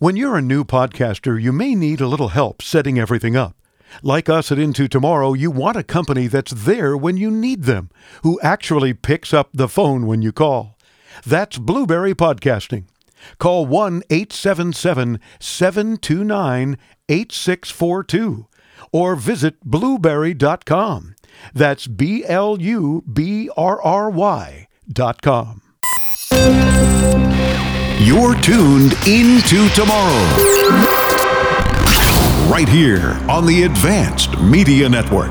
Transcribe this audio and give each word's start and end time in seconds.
When 0.00 0.16
you're 0.16 0.38
a 0.38 0.40
new 0.40 0.64
podcaster, 0.64 1.38
you 1.38 1.52
may 1.52 1.74
need 1.74 2.00
a 2.00 2.06
little 2.06 2.28
help 2.28 2.62
setting 2.62 2.98
everything 2.98 3.36
up. 3.36 3.54
Like 4.02 4.30
us 4.30 4.50
at 4.50 4.58
Into 4.58 4.88
Tomorrow, 4.88 5.34
you 5.34 5.50
want 5.50 5.76
a 5.76 5.82
company 5.82 6.26
that's 6.26 6.52
there 6.52 6.96
when 6.96 7.18
you 7.18 7.30
need 7.30 7.64
them, 7.64 7.90
who 8.22 8.40
actually 8.40 8.94
picks 8.94 9.34
up 9.34 9.50
the 9.52 9.68
phone 9.68 10.06
when 10.06 10.22
you 10.22 10.32
call. 10.32 10.78
That's 11.26 11.58
Blubrry 11.58 12.14
Podcasting. 12.14 12.86
Call 13.36 13.66
1 13.66 14.04
877 14.08 15.20
729 15.38 16.78
8642 17.10 18.46
or 18.92 19.16
visit 19.16 19.60
blubrry.com. 19.62 21.14
That's 21.52 21.86
B 21.86 22.24
L 22.24 22.58
U 22.58 23.04
B 23.12 23.50
R 23.54 23.82
R 23.82 24.08
Y 24.08 24.66
dot 24.90 25.20
com. 25.20 25.60
You're 28.02 28.34
tuned 28.34 28.94
into 29.06 29.68
tomorrow. 29.74 30.24
Right 32.50 32.66
here 32.66 33.20
on 33.28 33.44
the 33.44 33.64
Advanced 33.64 34.38
Media 34.40 34.88
Network. 34.88 35.30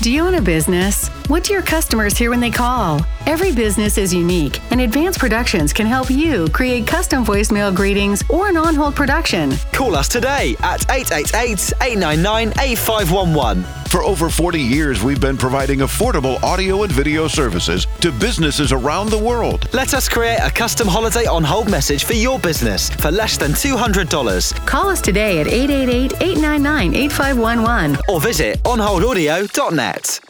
Do 0.00 0.10
you 0.10 0.22
own 0.22 0.34
a 0.34 0.42
business? 0.42 1.08
What 1.28 1.44
do 1.44 1.52
your 1.52 1.60
customers 1.62 2.16
hear 2.16 2.30
when 2.30 2.40
they 2.40 2.50
call? 2.50 3.00
Every 3.26 3.52
business 3.54 3.98
is 3.98 4.14
unique, 4.14 4.62
and 4.70 4.80
Advanced 4.80 5.18
Productions 5.18 5.74
can 5.74 5.86
help 5.86 6.08
you 6.10 6.48
create 6.48 6.86
custom 6.86 7.22
voicemail 7.22 7.74
greetings 7.74 8.22
or 8.30 8.48
an 8.48 8.56
on 8.56 8.74
hold 8.74 8.96
production. 8.96 9.52
Call 9.72 9.94
us 9.94 10.08
today 10.08 10.56
at 10.60 10.90
888 10.90 11.72
899 11.82 12.48
8511. 12.58 13.62
For 13.90 14.02
over 14.02 14.30
40 14.30 14.58
years, 14.58 15.02
we've 15.02 15.20
been 15.20 15.36
providing 15.36 15.80
affordable 15.80 16.42
audio 16.42 16.82
and 16.84 16.92
video 16.92 17.28
services 17.28 17.86
to 18.00 18.10
businesses 18.10 18.72
around 18.72 19.10
the 19.10 19.18
world. 19.18 19.68
Let 19.74 19.92
us 19.92 20.08
create 20.08 20.38
a 20.42 20.50
custom 20.50 20.88
holiday 20.88 21.26
on 21.26 21.44
hold 21.44 21.70
message 21.70 22.04
for 22.04 22.14
your 22.14 22.38
business 22.38 22.88
for 22.88 23.10
less 23.10 23.36
than 23.36 23.50
$200 23.52 24.66
Call 24.66 24.88
us 24.88 25.02
today 25.02 25.40
at 25.42 25.46
888 25.46 26.22
899 26.22 26.94
8511. 26.94 27.98
or 28.08 28.18
visit 28.18 28.62
onholdaudio.net. 28.62 30.20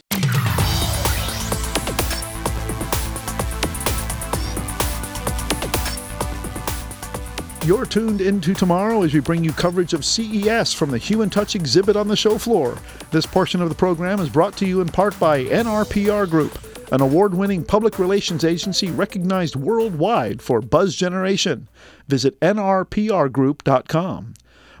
You're 7.69 7.85
tuned 7.85 8.19
into 8.19 8.55
tomorrow 8.55 9.03
as 9.03 9.13
we 9.13 9.19
bring 9.19 9.43
you 9.43 9.51
coverage 9.51 9.93
of 9.93 10.03
CES 10.03 10.73
from 10.73 10.89
the 10.89 10.97
Human 10.97 11.29
Touch 11.29 11.53
exhibit 11.53 11.95
on 11.95 12.07
the 12.07 12.15
show 12.15 12.39
floor. 12.39 12.75
This 13.11 13.27
portion 13.27 13.61
of 13.61 13.69
the 13.69 13.75
program 13.75 14.19
is 14.19 14.27
brought 14.27 14.57
to 14.57 14.65
you 14.65 14.81
in 14.81 14.87
part 14.87 15.19
by 15.19 15.43
NRPR 15.43 16.27
Group, 16.27 16.57
an 16.91 16.99
award 16.99 17.35
winning 17.35 17.63
public 17.63 17.99
relations 17.99 18.43
agency 18.43 18.89
recognized 18.89 19.55
worldwide 19.55 20.41
for 20.41 20.61
buzz 20.61 20.95
generation. 20.95 21.69
Visit 22.07 22.39
nrprgroup.com. 22.39 24.33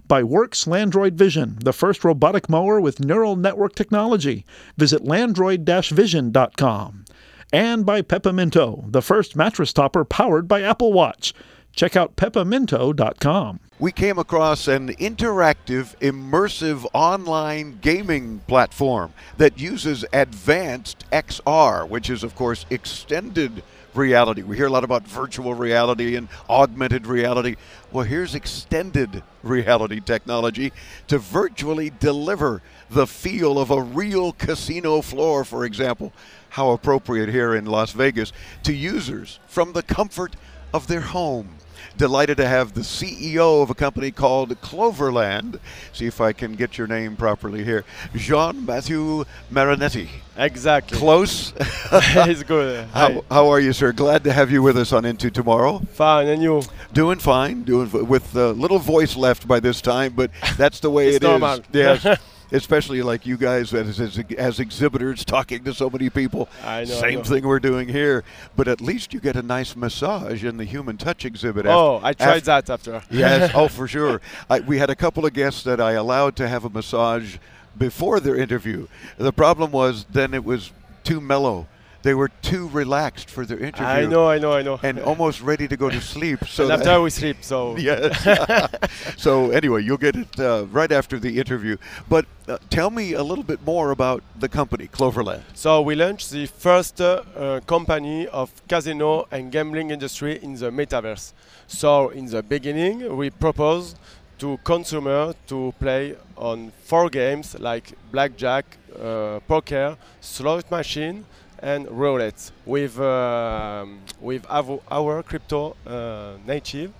By 0.07 0.23
Worx 0.23 0.65
Landroid 0.67 1.13
Vision, 1.13 1.59
the 1.63 1.73
first 1.73 2.03
robotic 2.03 2.49
mower 2.49 2.81
with 2.81 3.05
neural 3.05 3.35
network 3.35 3.75
technology. 3.75 4.47
Visit 4.77 5.03
landroid 5.03 5.63
vision.com. 5.93 7.05
And 7.53 7.85
by 7.85 8.01
Peppaminto, 8.01 8.91
the 8.91 9.03
first 9.03 9.35
mattress 9.35 9.73
topper 9.73 10.03
powered 10.03 10.47
by 10.47 10.63
Apple 10.63 10.91
Watch. 10.91 11.35
Check 11.73 11.95
out 11.95 12.15
peppaminto.com. 12.15 13.59
we 13.79 13.91
came 13.93 14.19
across 14.19 14.67
an 14.67 14.89
interactive, 14.95 15.95
immersive 15.99 16.85
online 16.93 17.79
gaming 17.81 18.39
platform 18.47 19.13
that 19.37 19.57
uses 19.57 20.03
advanced 20.11 21.05
XR, 21.11 21.87
which 21.87 22.09
is, 22.09 22.23
of 22.23 22.35
course, 22.35 22.65
extended 22.69 23.63
reality. 23.93 24.41
We 24.43 24.57
hear 24.57 24.67
a 24.67 24.71
lot 24.71 24.83
about 24.83 25.07
virtual 25.07 25.53
reality 25.53 26.15
and 26.15 26.27
augmented 26.49 27.07
reality. 27.07 27.55
Well, 27.91 28.05
here's 28.05 28.35
extended 28.35 29.23
reality 29.41 29.99
technology 30.01 30.73
to 31.07 31.17
virtually 31.17 31.89
deliver 31.89 32.61
the 32.89 33.07
feel 33.07 33.57
of 33.57 33.71
a 33.71 33.81
real 33.81 34.33
casino 34.33 35.01
floor, 35.01 35.45
for 35.45 35.63
example. 35.65 36.11
How 36.49 36.71
appropriate 36.71 37.29
here 37.29 37.55
in 37.55 37.65
Las 37.65 37.91
Vegas 37.91 38.33
to 38.63 38.73
users 38.73 39.39
from 39.47 39.73
the 39.73 39.83
comfort 39.83 40.35
of 40.73 40.87
their 40.87 41.01
home. 41.01 41.49
Delighted 41.97 42.37
to 42.37 42.47
have 42.47 42.73
the 42.75 42.81
CEO 42.81 43.61
of 43.61 43.69
a 43.69 43.73
company 43.73 44.09
called 44.09 44.59
Cloverland. 44.61 45.59
See 45.91 46.05
if 46.05 46.21
I 46.21 46.31
can 46.31 46.53
get 46.53 46.77
your 46.77 46.87
name 46.87 47.17
properly 47.17 47.65
here. 47.65 47.83
Jean 48.15 48.65
Matthew 48.65 49.25
Marinetti. 49.51 50.07
Exactly. 50.37 50.97
Close. 50.97 51.51
it's 51.91 52.43
good. 52.43 52.87
Hi. 52.93 53.11
how, 53.13 53.25
how 53.29 53.47
are 53.49 53.59
you, 53.59 53.73
sir? 53.73 53.91
Glad 53.91 54.23
to 54.23 54.31
have 54.31 54.49
you 54.49 54.61
with 54.63 54.77
us 54.77 54.93
on 54.93 55.03
Into 55.03 55.29
Tomorrow. 55.29 55.79
Fine, 55.91 56.27
and 56.27 56.41
you? 56.41 56.61
Doing 56.93 57.19
fine, 57.19 57.63
doing 57.63 57.87
f- 57.87 57.93
with 58.07 58.33
a 58.35 58.51
little 58.53 58.79
voice 58.79 59.17
left 59.17 59.45
by 59.45 59.59
this 59.59 59.81
time, 59.81 60.13
but 60.13 60.31
that's 60.57 60.79
the 60.79 60.89
way 60.89 61.07
It's 61.09 61.17
it 61.17 61.23
is. 61.23 61.29
normal. 61.29 61.59
Yes. 61.73 62.05
Especially 62.51 63.01
like 63.01 63.25
you 63.25 63.37
guys 63.37 63.73
as, 63.73 63.99
as, 63.99 64.17
as 64.37 64.59
exhibitors 64.59 65.23
talking 65.23 65.63
to 65.63 65.73
so 65.73 65.89
many 65.89 66.09
people. 66.09 66.49
I 66.63 66.79
know, 66.83 66.85
Same 66.85 67.23
thing 67.23 67.45
we're 67.45 67.59
doing 67.59 67.87
here, 67.87 68.23
but 68.55 68.67
at 68.67 68.81
least 68.81 69.13
you 69.13 69.19
get 69.19 69.35
a 69.35 69.43
nice 69.43 69.75
massage 69.75 70.43
in 70.43 70.57
the 70.57 70.65
human 70.65 70.97
touch 70.97 71.25
exhibit. 71.25 71.65
Oh, 71.67 71.97
after- 71.97 72.07
I 72.07 72.13
tried 72.13 72.27
after- 72.27 72.45
that 72.45 72.69
after. 72.69 73.03
Yes, 73.11 73.51
oh 73.55 73.67
for 73.67 73.87
sure. 73.87 74.21
I, 74.49 74.61
we 74.61 74.77
had 74.79 74.89
a 74.89 74.95
couple 74.95 75.25
of 75.25 75.33
guests 75.33 75.63
that 75.63 75.79
I 75.79 75.91
allowed 75.91 76.35
to 76.37 76.47
have 76.47 76.65
a 76.65 76.69
massage 76.69 77.37
before 77.77 78.19
their 78.19 78.35
interview. 78.35 78.87
The 79.17 79.31
problem 79.33 79.71
was 79.71 80.05
then 80.05 80.33
it 80.33 80.43
was 80.43 80.71
too 81.03 81.21
mellow. 81.21 81.67
They 82.01 82.13
were 82.13 82.29
too 82.41 82.69
relaxed 82.69 83.29
for 83.29 83.45
their 83.45 83.59
interview. 83.59 83.85
I 83.85 84.05
know, 84.05 84.29
I 84.29 84.39
know, 84.39 84.53
I 84.53 84.61
know. 84.61 84.79
And 84.81 84.99
almost 84.99 85.41
ready 85.41 85.67
to 85.67 85.75
go 85.75 85.89
to 85.89 85.99
sleep. 85.99 86.39
So 86.47 86.63
and 86.63 86.71
that- 86.71 86.79
after 86.79 87.01
we 87.01 87.09
sleep, 87.09 87.37
so 87.41 87.75
yes. 87.89 88.69
so 89.17 89.51
anyway, 89.51 89.83
you'll 89.83 89.97
get 89.97 90.15
it 90.15 90.39
uh, 90.39 90.65
right 90.71 90.91
after 90.91 91.19
the 91.19 91.37
interview. 91.37 91.75
But 92.07 92.25
uh, 92.47 92.57
tell 92.69 92.89
me 92.89 93.13
a 93.13 93.23
little 93.23 93.43
bit 93.43 93.65
more 93.65 93.91
about 93.91 94.23
the 94.39 94.47
company, 94.47 94.87
Cloverland. 94.87 95.43
So 95.53 95.81
we 95.81 95.95
launched 95.95 96.31
the 96.31 96.45
first 96.45 97.01
uh, 97.01 97.23
uh, 97.35 97.59
company 97.61 98.27
of 98.27 98.49
casino 98.67 99.27
and 99.31 99.51
gambling 99.51 99.91
industry 99.91 100.39
in 100.41 100.55
the 100.55 100.71
metaverse. 100.71 101.33
So 101.67 102.09
in 102.09 102.25
the 102.27 102.41
beginning, 102.41 103.15
we 103.17 103.29
proposed 103.29 103.97
to 104.39 104.57
consumer 104.63 105.33
to 105.47 105.73
play 105.79 106.15
on 106.37 106.71
four 106.85 107.09
games 107.09 107.59
like 107.59 107.91
blackjack, 108.11 108.65
uh, 108.95 109.39
poker, 109.47 109.97
slot 110.21 110.71
machine, 110.71 111.25
and 111.61 111.89
roulette 111.89 112.51
with 112.65 112.99
um, 112.99 113.99
with 114.21 114.45
our, 114.49 114.79
our 114.91 115.23
crypto 115.23 115.75
uh, 115.85 116.37
native 116.45 116.91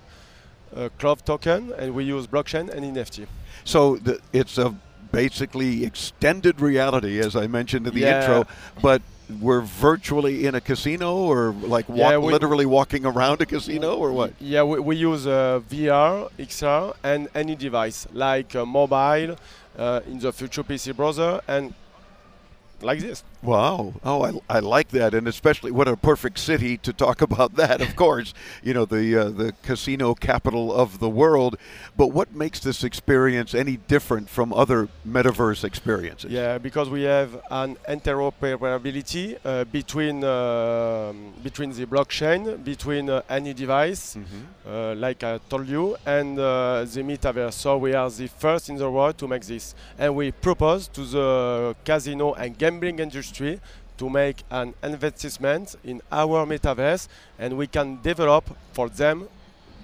uh, 0.76 0.88
Clove 0.98 1.24
token, 1.24 1.72
and 1.78 1.94
we 1.94 2.04
use 2.04 2.26
blockchain 2.26 2.68
and 2.70 2.96
NFT. 2.96 3.26
So 3.64 3.96
the, 3.96 4.20
it's 4.32 4.56
a 4.58 4.74
basically 5.12 5.84
extended 5.84 6.60
reality, 6.60 7.18
as 7.18 7.34
I 7.34 7.46
mentioned 7.46 7.86
in 7.86 7.94
the 7.94 8.00
Yeah. 8.00 8.20
intro, 8.20 8.46
but 8.80 9.02
we're 9.40 9.60
virtually 9.60 10.46
in 10.46 10.54
a 10.54 10.60
casino 10.60 11.14
or 11.16 11.52
like 11.52 11.88
walk, 11.88 12.12
Yeah, 12.12 12.16
literally 12.18 12.66
walking 12.66 13.04
around 13.06 13.40
a 13.40 13.46
casino 13.46 13.94
or 13.96 14.12
what? 14.12 14.32
Yeah, 14.40 14.62
we, 14.64 14.78
we 14.80 14.96
use 14.96 15.26
uh, 15.26 15.60
VR, 15.68 16.28
XR, 16.38 16.94
and 17.02 17.28
any 17.34 17.54
device 17.56 18.06
like 18.12 18.54
uh, 18.56 18.64
mobile, 18.64 19.36
uh, 19.78 20.00
in 20.06 20.18
the 20.18 20.32
future 20.32 20.64
PC 20.64 20.94
browser, 20.96 21.40
and 21.48 21.74
like 22.82 23.00
this. 23.00 23.22
Wow. 23.42 23.94
Oh, 24.04 24.22
I, 24.22 24.56
I 24.56 24.60
like 24.60 24.88
that, 24.88 25.14
and 25.14 25.26
especially 25.26 25.70
what 25.70 25.88
a 25.88 25.96
perfect 25.96 26.38
city 26.38 26.76
to 26.78 26.92
talk 26.92 27.22
about 27.28 27.56
that. 27.56 27.80
Of 27.80 27.96
course, 28.04 28.34
you 28.62 28.74
know 28.74 28.84
the 28.84 29.16
uh, 29.16 29.30
the 29.30 29.52
casino 29.62 30.14
capital 30.14 30.72
of 30.72 30.98
the 30.98 31.08
world. 31.08 31.56
But 31.96 32.08
what 32.08 32.34
makes 32.34 32.60
this 32.60 32.84
experience 32.84 33.54
any 33.54 33.76
different 33.76 34.28
from 34.28 34.52
other 34.52 34.88
metaverse 35.06 35.64
experiences? 35.64 36.30
Yeah, 36.30 36.58
because 36.58 36.88
we 36.90 37.02
have 37.02 37.40
an 37.50 37.76
interoperability 37.88 39.38
uh, 39.44 39.64
between 39.64 40.22
um 40.24 41.32
between 41.42 41.70
the 41.72 41.86
blockchain, 41.86 42.62
between 42.64 43.08
uh, 43.08 43.22
any 43.28 43.54
device, 43.54 44.16
uh, 44.66 44.94
like 44.94 45.24
I 45.24 45.38
told 45.48 45.66
you, 45.68 45.96
and 46.04 46.38
uh, 46.38 46.84
the 46.84 47.02
metaverse. 47.02 47.54
So 47.54 47.78
we 47.78 47.94
are 47.94 48.10
the 48.10 48.26
first 48.26 48.68
in 48.68 48.76
the 48.76 48.90
world 48.90 49.16
to 49.18 49.28
make 49.28 49.44
this, 49.44 49.74
and 49.98 50.14
we 50.14 50.30
propose 50.32 50.88
to 50.88 51.04
the 51.04 51.76
casino 51.84 52.34
and 52.34 52.56
gambling 52.70 52.98
industry 53.00 53.60
to 53.98 54.08
make 54.08 54.42
an 54.50 54.74
investment 54.82 55.76
in 55.84 56.00
our 56.10 56.46
metaverse, 56.46 57.08
and 57.38 57.56
we 57.56 57.66
can 57.66 57.98
develop 58.02 58.44
for 58.72 58.88
them 58.88 59.28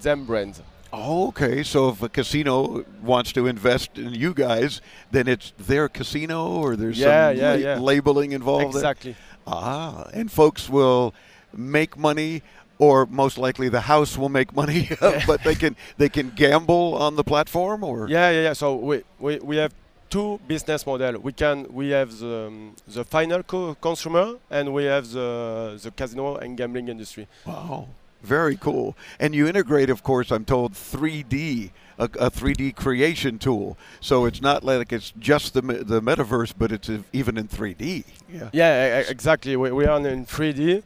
them 0.02 0.24
brand. 0.24 0.54
Okay. 0.92 1.62
So 1.62 1.88
if 1.90 2.02
a 2.02 2.08
casino 2.08 2.84
wants 3.02 3.32
to 3.32 3.46
invest 3.46 3.98
in 3.98 4.14
you 4.14 4.32
guys, 4.32 4.80
then 5.10 5.26
it's 5.28 5.52
their 5.58 5.88
casino, 5.88 6.46
or 6.62 6.76
there's 6.76 6.98
Yeah, 6.98 7.30
some 7.32 7.38
yeah, 7.38 7.50
la- 7.50 7.54
yeah. 7.56 7.78
labeling 7.80 8.32
involved. 8.32 8.72
there? 8.74 8.80
Exactly. 8.80 9.16
Ah, 9.46 10.08
and 10.14 10.30
folks 10.30 10.68
will 10.70 11.12
make 11.52 11.96
money, 11.98 12.42
or 12.78 13.06
most 13.06 13.36
likely 13.38 13.68
the 13.68 13.80
house 13.82 14.16
will 14.18 14.28
make 14.30 14.54
money, 14.54 14.88
but 15.26 15.42
they 15.44 15.54
can 15.54 15.76
they 15.98 16.08
can 16.08 16.30
gamble 16.36 16.94
on 16.94 17.16
the 17.16 17.24
platform, 17.24 17.82
or 17.84 18.08
Yeah, 18.08 18.30
yeah, 18.30 18.42
yeah. 18.42 18.52
So 18.54 18.74
we, 18.76 19.02
we, 19.18 19.38
we 19.38 19.56
have 19.56 19.72
two 20.10 20.40
business 20.46 20.86
model. 20.86 21.20
We 21.20 21.32
can 21.32 21.66
we 21.72 21.90
have 21.90 22.18
the, 22.18 22.46
um, 22.46 22.74
the 22.86 23.04
final 23.04 23.42
co- 23.42 23.74
consumer 23.74 24.36
and 24.50 24.72
we 24.72 24.84
have 24.84 25.10
the 25.10 25.78
the 25.82 25.90
casino 25.90 26.36
and 26.36 26.56
gambling 26.56 26.88
industry. 26.88 27.26
Wow. 27.44 27.88
Very 28.22 28.56
cool. 28.56 28.96
And 29.20 29.34
you 29.34 29.46
integrate, 29.46 29.88
of 29.90 30.02
course, 30.02 30.32
I'm 30.32 30.44
told 30.44 30.72
3D, 30.72 31.70
a, 31.98 32.04
a 32.04 32.30
3D 32.30 32.74
creation 32.74 33.38
tool. 33.38 33.76
So 34.00 34.24
it's 34.24 34.42
not 34.42 34.64
like 34.64 34.92
it's 34.92 35.12
just 35.18 35.54
the 35.54 35.62
the 35.62 36.00
metaverse, 36.00 36.52
but 36.58 36.72
it's 36.72 36.90
even 37.12 37.36
in 37.36 37.46
3D. 37.48 38.04
Yeah. 38.32 38.50
Yeah, 38.52 38.98
exactly. 39.08 39.54
We, 39.56 39.70
we 39.70 39.86
are 39.86 39.98
in 40.08 40.26
3D 40.26 40.82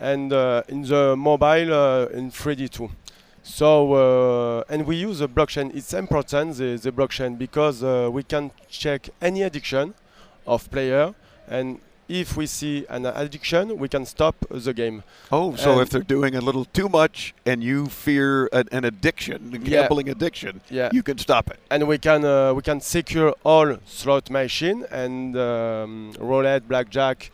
and 0.00 0.32
uh, 0.32 0.62
in 0.68 0.82
the 0.82 1.14
mobile 1.16 1.72
uh, 1.72 2.06
in 2.06 2.30
3D 2.30 2.68
too. 2.70 2.90
So 3.42 3.94
uh, 3.94 4.64
and 4.72 4.86
we 4.86 4.96
use 4.96 5.18
the 5.18 5.28
blockchain. 5.28 5.74
It's 5.74 5.92
important 5.92 6.56
the, 6.56 6.76
the 6.76 6.92
blockchain 6.92 7.36
because 7.38 7.82
uh, 7.82 8.08
we 8.12 8.22
can 8.22 8.50
check 8.68 9.08
any 9.20 9.42
addiction 9.42 9.94
of 10.46 10.70
player 10.70 11.14
and 11.48 11.80
if 12.08 12.36
we 12.36 12.46
see 12.46 12.84
an 12.90 13.06
addiction, 13.06 13.78
we 13.78 13.88
can 13.88 14.04
stop 14.04 14.34
the 14.50 14.74
game. 14.74 15.02
Oh, 15.30 15.56
so 15.56 15.72
And- 15.72 15.80
if 15.82 15.90
they're 15.90 16.02
doing 16.02 16.34
a 16.34 16.40
little 16.40 16.66
too 16.66 16.88
much 16.88 17.32
and 17.46 17.62
you 17.64 17.86
fear 17.86 18.48
an, 18.52 18.68
an 18.70 18.84
addiction, 18.84 19.50
a 19.54 19.58
Yeah. 19.58 19.82
gambling 19.82 20.08
addiction, 20.10 20.60
Yeah. 20.68 20.90
you 20.92 21.02
can 21.02 21.16
stop 21.18 21.50
it. 21.50 21.58
and 21.70 21.88
we 21.88 21.98
can 21.98 22.24
uh, 22.24 22.52
we 22.54 22.62
can 22.62 22.80
secure 22.80 23.34
all 23.44 23.78
slot 23.86 24.30
machine 24.30 24.84
and 24.90 25.36
um, 25.36 26.12
roulette, 26.20 26.68
blackjack, 26.68 27.30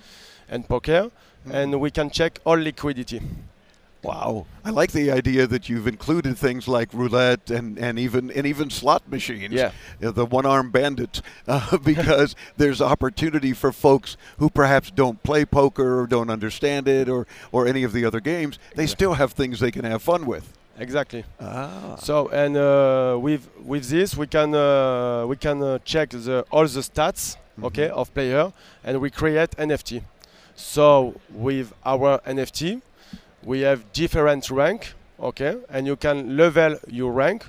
and 0.49 0.69
poker, 0.69 1.11
and 1.51 1.81
we 1.81 1.91
can 1.91 2.09
check 2.11 2.39
all 2.45 2.57
liquidity. 2.59 3.21
Wow, 4.03 4.47
I 4.65 4.71
like 4.71 4.93
the 4.93 5.11
idea 5.11 5.49
that 5.49 5.69
you've 5.69 5.89
included 5.89 6.39
things 6.39 6.69
like 6.69 6.95
roulette 6.95 7.51
and, 7.51 7.77
and 7.79 7.99
even 7.99 8.31
and 8.31 8.47
even 8.47 8.71
slot 8.71 9.09
machines. 9.11 9.53
Yeah. 9.53 9.73
Uh, 10.01 10.13
the 10.13 10.25
one-armed 10.25 10.71
bandits, 10.73 11.21
uh, 11.49 11.77
because 11.85 12.37
there's 12.57 12.81
opportunity 12.81 13.53
for 13.53 13.73
folks 13.73 14.17
who 14.39 14.51
perhaps 14.51 14.93
don't 14.93 15.21
play 15.25 15.45
poker 15.45 16.01
or 16.01 16.07
don't 16.07 16.31
understand 16.31 16.87
it 16.87 17.09
or 17.09 17.27
or 17.51 17.67
any 17.67 17.83
of 17.83 17.93
the 17.93 18.05
other 18.05 18.21
games. 18.21 18.59
They 18.77 18.87
still 18.87 19.15
have 19.15 19.33
things 19.33 19.59
they 19.59 19.73
can 19.73 19.85
have 19.85 20.01
fun 20.01 20.27
with. 20.27 20.57
Exactly. 20.79 21.25
Ah. 21.41 21.97
So 21.97 22.29
and 22.29 22.57
uh, 22.57 23.19
with 23.21 23.49
with 23.65 23.89
this 23.89 24.17
we 24.17 24.29
can 24.29 24.55
uh, 24.55 25.27
we 25.27 25.37
can 25.37 25.61
uh, 25.61 25.79
check 25.85 26.11
the 26.11 26.45
all 26.53 26.67
the 26.69 26.81
stats 26.81 27.37
okay 27.65 27.89
of 27.89 28.15
player 28.15 28.53
and 28.85 29.01
we 29.01 29.11
create 29.11 29.51
NFT. 29.57 30.03
So 30.55 31.21
with 31.31 31.73
our 31.85 32.21
NFT 32.21 32.81
we 33.45 33.61
have 33.61 33.93
different 33.93 34.51
rank 34.51 34.95
okay? 35.21 35.57
And 35.69 35.87
you 35.87 35.97
can 35.97 36.37
level 36.37 36.79
your 36.89 37.13
rank. 37.13 37.45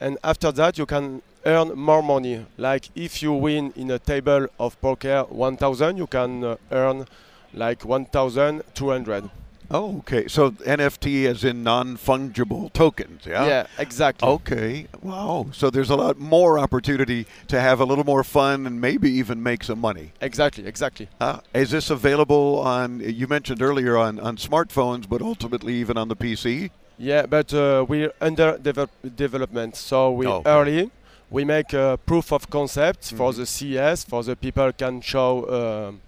And 0.00 0.18
after 0.22 0.52
that 0.52 0.78
you 0.78 0.86
can 0.86 1.22
earn 1.44 1.76
more 1.78 2.02
money. 2.02 2.46
Like 2.56 2.88
if 2.94 3.22
you 3.22 3.32
win 3.32 3.72
in 3.76 3.90
a 3.90 3.98
table 3.98 4.46
of 4.58 4.80
poker 4.80 5.24
1000 5.28 5.96
you 5.96 6.06
can 6.06 6.44
uh, 6.44 6.56
earn 6.70 7.06
like 7.54 7.84
1200 7.84 9.30
Oh, 9.70 9.98
okay. 9.98 10.28
So 10.28 10.52
NFT 10.52 11.26
as 11.26 11.44
in 11.44 11.62
non-fungible 11.62 12.72
tokens. 12.72 13.26
Yeah. 13.26 13.46
yeah 13.46 13.66
exactly 13.78 14.26
Okay. 14.28 14.86
Wow. 15.02 15.46
So 15.52 15.68
there's 15.70 15.90
a 15.90 15.96
lot 15.96 16.18
more 16.18 16.58
opportunity 16.58 17.26
to 17.48 17.60
have 17.60 17.78
a 17.80 17.84
little 17.84 18.04
more 18.04 18.24
fun 18.24 18.66
and 18.66 18.80
maybe 18.80 19.10
even 19.10 19.42
make 19.42 19.62
some 19.64 19.78
money. 19.80 20.12
exactly 20.22 20.66
exactly 20.66 21.08
Uh, 21.20 21.40
is 21.54 21.70
this 21.70 21.90
available 21.90 22.60
on? 22.60 23.00
You 23.00 23.26
mentioned 23.28 23.60
earlier 23.62 23.96
on 23.98 24.18
on 24.20 24.36
smartphones, 24.38 25.06
but 25.08 25.20
ultimately 25.22 25.74
even 25.74 25.98
on 25.98 26.08
the 26.08 26.16
PC. 26.16 26.70
Yeah, 26.96 27.26
but 27.26 27.52
uh, 27.54 27.84
we're 27.88 28.12
under 28.20 28.58
develop- 28.58 28.90
development, 29.16 29.76
so 29.76 30.10
we're 30.10 30.28
Oh, 30.28 30.42
early. 30.46 30.90
We 31.30 31.44
make 31.44 31.72
a 31.74 31.98
proof 32.06 32.32
of 32.32 32.48
concept 32.50 33.12
for 33.18 33.30
Mhm. 33.32 33.36
the 33.36 33.46
CES, 33.46 34.04
for 34.04 34.22
the 34.24 34.34
people 34.34 34.72
can 34.72 35.00
show, 35.02 35.30
um 35.58 36.00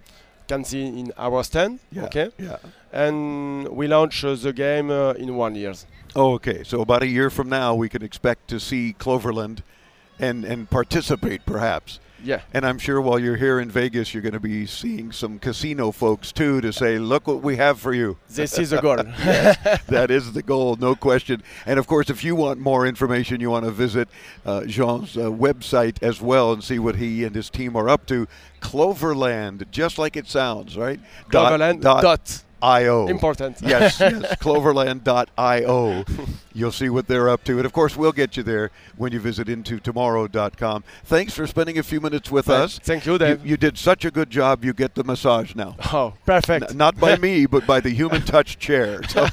can 0.47 0.65
see 0.65 0.83
in 1.01 1.13
our 1.17 1.43
stand. 1.43 1.79
Okay, 1.95 2.29
Yeah. 2.37 2.57
And 2.91 3.67
we 3.69 3.87
launch 3.87 4.23
uh, 4.23 4.35
the 4.35 4.53
game 4.53 4.89
uh, 4.89 5.13
in 5.13 5.35
one 5.35 5.55
year. 5.55 5.73
Oh, 6.15 6.33
okay. 6.33 6.63
So 6.63 6.81
about 6.81 7.03
a 7.03 7.07
year 7.07 7.29
from 7.29 7.49
now, 7.49 7.73
we 7.73 7.89
can 7.89 8.03
expect 8.03 8.47
to 8.49 8.59
see 8.59 8.93
Cloverland, 8.93 9.63
and 10.19 10.45
and 10.45 10.69
participate 10.69 11.45
perhaps. 11.45 11.99
Yeah, 12.23 12.41
And 12.53 12.67
I'm 12.67 12.77
sure 12.77 13.01
while 13.01 13.17
you're 13.17 13.37
here 13.37 13.59
in 13.59 13.71
Vegas, 13.71 14.13
you're 14.13 14.21
going 14.21 14.33
to 14.33 14.39
be 14.39 14.67
seeing 14.67 15.11
some 15.11 15.39
casino 15.39 15.91
folks 15.91 16.31
too 16.31 16.61
to 16.61 16.71
say, 16.71 16.99
"Look 16.99 17.25
what 17.25 17.41
we 17.41 17.55
have 17.57 17.79
for 17.79 17.95
you." 17.95 18.17
this 18.29 18.59
is 18.59 18.69
the 18.69 18.79
goal. 18.79 18.97
that 19.87 20.11
is 20.11 20.31
the 20.33 20.43
goal, 20.43 20.75
no 20.75 20.93
question. 20.93 21.41
And 21.65 21.79
of 21.79 21.87
course, 21.87 22.11
if 22.11 22.23
you 22.23 22.35
want 22.35 22.59
more 22.59 22.85
information, 22.85 23.41
you 23.41 23.49
want 23.49 23.65
to 23.65 23.71
visit 23.71 24.07
uh, 24.45 24.65
Jean's 24.65 25.17
uh, 25.17 25.31
website 25.31 25.97
as 26.03 26.21
well 26.21 26.53
and 26.53 26.63
see 26.63 26.77
what 26.77 26.97
he 26.97 27.23
and 27.23 27.35
his 27.35 27.49
team 27.49 27.75
are 27.75 27.89
up 27.89 28.05
to. 28.05 28.27
Cloverland, 28.59 29.65
just 29.71 29.97
like 29.97 30.15
it 30.15 30.27
sounds, 30.27 30.77
right? 30.77 30.99
Dot- 31.31 31.49
Cloverland 31.49 31.81
dot 31.81 32.03
dot. 32.03 32.43
Io. 32.61 33.07
Important. 33.07 33.61
yes, 33.61 33.99
yes. 33.99 34.35
Cloverland.io. 34.39 36.05
You'll 36.53 36.71
see 36.73 36.89
what 36.89 37.07
they're 37.07 37.29
up 37.29 37.45
to. 37.45 37.57
And 37.57 37.65
of 37.65 37.71
course, 37.71 37.95
we'll 37.95 38.11
get 38.11 38.35
you 38.35 38.43
there 38.43 38.71
when 38.97 39.13
you 39.13 39.19
visit 39.21 39.47
intotomorrow.com. 39.47 40.83
Thanks 41.05 41.33
for 41.33 41.47
spending 41.47 41.77
a 41.77 41.83
few 41.83 42.01
minutes 42.01 42.29
with 42.29 42.49
us. 42.49 42.77
Thank 42.79 43.05
you, 43.05 43.13
You, 43.13 43.17
Dave. 43.17 43.45
you 43.45 43.55
did 43.57 43.77
such 43.77 44.03
a 44.03 44.11
good 44.11 44.29
job. 44.29 44.65
You 44.65 44.73
get 44.73 44.95
the 44.95 45.03
massage 45.05 45.55
now. 45.55 45.77
Oh, 45.93 46.13
perfect. 46.25 46.71
N- 46.71 46.77
not 46.77 46.99
by 46.99 47.15
me, 47.21 47.45
but 47.45 47.65
by 47.65 47.79
the 47.79 47.89
human 47.91 48.21
touch 48.23 48.57
chair. 48.59 49.01
So, 49.11 49.27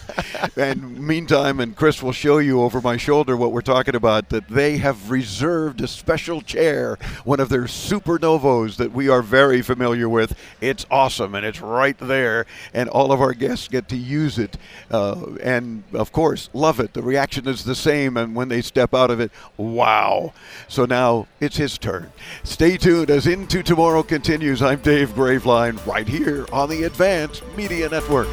and 0.56 0.98
meantime, 0.98 1.60
and 1.60 1.76
Chris 1.76 2.02
will 2.02 2.12
show 2.12 2.38
you 2.38 2.62
over 2.62 2.80
my 2.80 2.96
shoulder 2.96 3.36
what 3.36 3.52
we're 3.52 3.60
talking 3.60 3.94
about. 3.94 4.28
That 4.30 4.48
they 4.48 4.78
have 4.78 5.10
reserved 5.10 5.80
a 5.80 5.86
special 5.86 6.40
chair, 6.40 6.98
one 7.24 7.38
of 7.38 7.48
their 7.48 7.64
supernovos 7.64 8.76
that 8.76 8.92
we 8.92 9.08
are 9.08 9.22
very 9.22 9.62
familiar 9.62 10.08
with. 10.08 10.36
It's 10.60 10.84
awesome, 10.90 11.34
and 11.36 11.46
it's 11.46 11.60
right 11.60 11.96
there, 11.98 12.46
and 12.74 12.88
all 12.88 13.12
of 13.18 13.22
our 13.22 13.34
guests 13.34 13.66
get 13.66 13.88
to 13.88 13.96
use 13.96 14.38
it, 14.38 14.56
uh, 14.92 15.34
and 15.42 15.82
of 15.92 16.12
course, 16.12 16.48
love 16.52 16.78
it. 16.78 16.92
The 16.92 17.02
reaction 17.02 17.48
is 17.48 17.64
the 17.64 17.74
same, 17.74 18.16
and 18.16 18.34
when 18.34 18.48
they 18.48 18.62
step 18.62 18.94
out 18.94 19.10
of 19.10 19.18
it, 19.18 19.32
wow! 19.56 20.32
So 20.68 20.84
now 20.84 21.26
it's 21.40 21.56
his 21.56 21.78
turn. 21.78 22.12
Stay 22.44 22.76
tuned 22.76 23.10
as 23.10 23.26
Into 23.26 23.62
Tomorrow 23.64 24.04
continues. 24.04 24.62
I'm 24.62 24.80
Dave 24.80 25.10
Graveline, 25.10 25.84
right 25.84 26.06
here 26.06 26.46
on 26.52 26.70
the 26.70 26.84
Advanced 26.84 27.42
Media 27.56 27.88
Network. 27.88 28.28